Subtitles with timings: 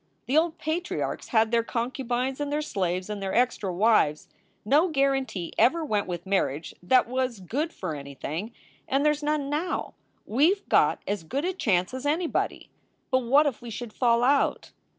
[0.25, 4.29] The old patriarchs had their concubines and their slaves and their extra wives.
[4.65, 8.51] No guaranty ever went with marriage that was good for any thing,
[8.87, 9.93] and there s none now.
[10.25, 12.71] We ve got as good a chance as anybody."
[13.11, 14.71] "But what if we should fall out?